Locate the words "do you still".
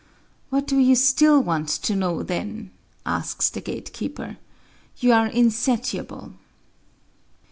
0.65-1.43